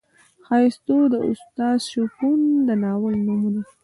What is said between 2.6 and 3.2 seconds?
د ناول